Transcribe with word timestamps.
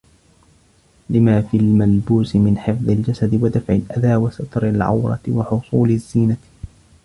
لِمَا 1.09 1.41
فِي 1.41 1.57
الْمَلْبُوسِ 1.57 2.35
مِنْ 2.35 2.57
حِفْظِ 2.57 2.89
الْجَسَدِ 2.89 3.43
وَدَفْعِ 3.43 3.73
الْأَذَى 3.73 4.15
وَسَتْرِ 4.15 4.69
الْعَوْرَةِ 4.69 5.19
وَحُصُولِ 5.29 5.89
الزِّينَةِ 5.91 6.37